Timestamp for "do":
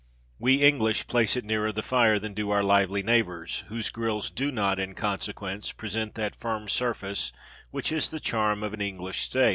2.33-2.49, 4.31-4.51